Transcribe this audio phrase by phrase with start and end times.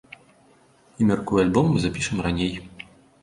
[0.99, 2.53] І, мяркую, альбом мы запішам раней.